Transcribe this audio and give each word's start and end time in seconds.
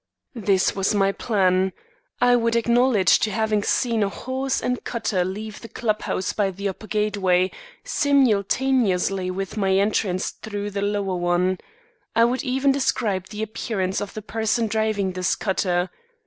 This 0.33 0.75
was 0.75 0.95
my 0.95 1.11
plan. 1.11 1.73
I 2.19 2.35
would 2.35 2.55
acknowledge 2.55 3.19
to 3.19 3.29
having 3.29 3.61
seen 3.61 4.01
a 4.01 4.09
horse 4.09 4.59
and 4.59 4.83
cutter 4.83 5.23
leave 5.23 5.61
the 5.61 5.67
club 5.69 6.01
house 6.01 6.33
by 6.33 6.49
the 6.49 6.69
upper 6.69 6.87
gateway, 6.87 7.51
simultaneously 7.83 9.29
with 9.29 9.57
my 9.57 9.75
entrance 9.75 10.31
through 10.31 10.71
the 10.71 10.81
lower 10.81 11.17
one. 11.17 11.59
I 12.15 12.25
would 12.25 12.43
even 12.43 12.71
describe 12.71 13.27
the 13.27 13.43
appearance 13.43 14.01
of 14.01 14.15
the 14.15 14.23
person 14.23 14.65
driving 14.65 15.11
this 15.11 15.35
cutter. 15.35 15.91